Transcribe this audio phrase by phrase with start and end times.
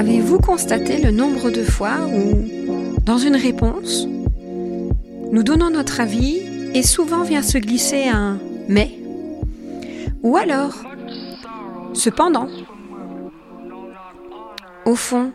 [0.00, 4.06] Avez-vous constaté le nombre de fois où, dans une réponse,
[5.30, 6.40] nous donnons notre avis
[6.72, 8.98] et souvent vient se glisser un mais
[10.22, 10.72] ou alors
[11.92, 12.48] cependant
[14.86, 15.32] Au fond,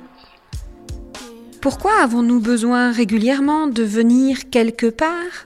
[1.62, 5.46] pourquoi avons-nous besoin régulièrement de venir quelque part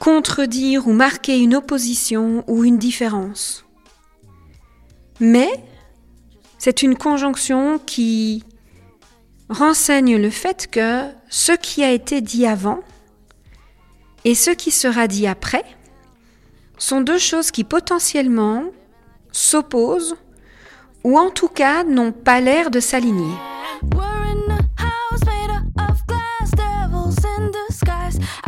[0.00, 3.64] contredire ou marquer une opposition ou une différence?
[5.20, 5.52] Mais
[6.64, 8.42] c'est une conjonction qui
[9.50, 12.80] renseigne le fait que ce qui a été dit avant
[14.24, 15.62] et ce qui sera dit après
[16.78, 18.64] sont deux choses qui potentiellement
[19.30, 20.16] s'opposent
[21.04, 23.34] ou en tout cas n'ont pas l'air de s'aligner.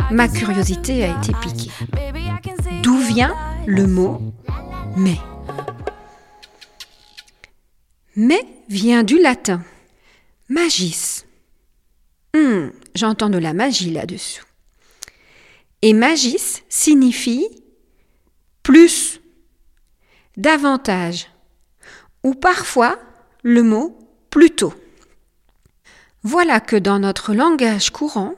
[0.09, 1.71] Ma curiosité a été piquée.
[2.81, 3.35] D'où vient
[3.67, 4.19] le mot
[4.95, 5.19] mais
[8.17, 9.63] Mais vient du latin
[10.49, 11.23] magis.
[12.33, 14.43] Hmm, j'entends de la magie là-dessous.
[15.83, 17.47] Et magis signifie
[18.63, 19.21] plus,
[20.35, 21.29] davantage,
[22.23, 22.99] ou parfois
[23.43, 23.97] le mot
[24.31, 24.73] plutôt.
[26.23, 28.33] Voilà que dans notre langage courant,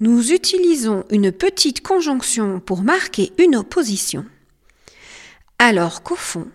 [0.00, 4.26] nous utilisons une petite conjonction pour marquer une opposition,
[5.58, 6.50] alors qu'au fond,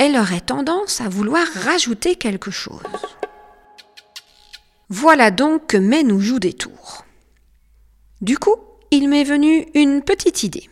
[0.00, 2.80] elle aurait tendance à vouloir rajouter quelque chose.
[4.88, 7.04] Voilà donc que mais nous joue des tours.
[8.22, 8.56] Du coup,
[8.90, 10.70] il m'est venu une petite idée.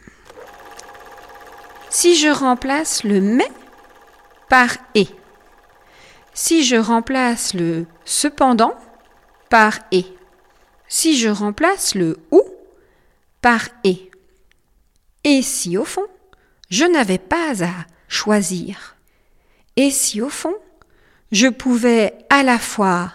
[1.90, 3.50] Si je remplace le mais
[4.48, 5.08] par et,
[6.32, 8.74] si je remplace le cependant
[9.50, 10.06] par et,
[10.88, 12.40] si je remplace le ou
[13.42, 14.10] par et,
[15.24, 16.06] et si au fond
[16.70, 17.72] je n'avais pas à
[18.08, 18.97] choisir,
[19.78, 20.54] et si au fond
[21.30, 23.12] je pouvais à la fois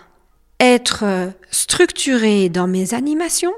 [0.61, 3.53] être structuré dans mes animations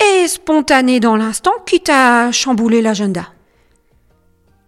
[0.00, 3.32] et spontané dans l'instant, quitte à chambouler l'agenda.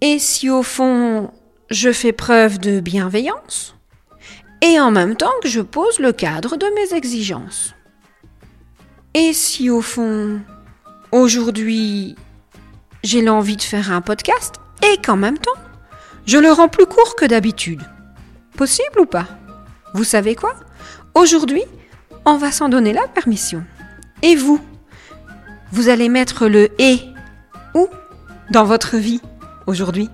[0.01, 1.31] Et si au fond
[1.71, 3.77] je fais preuve de bienveillance
[4.61, 7.75] et en même temps que je pose le cadre de mes exigences.
[9.15, 10.41] Et si au fond
[11.13, 12.17] aujourd'hui
[13.05, 15.53] j'ai l'envie de faire un podcast et qu'en même temps
[16.27, 17.83] je le rends plus court que d'habitude.
[18.57, 19.27] Possible ou pas?
[19.95, 20.55] Vous savez quoi?
[21.15, 21.63] Aujourd'hui,
[22.25, 23.65] on va s'en donner la permission.
[24.23, 24.61] Et vous?
[25.73, 27.01] Vous allez mettre le et
[27.75, 27.89] où
[28.51, 29.21] dans votre vie
[29.67, 30.11] aujourd'hui?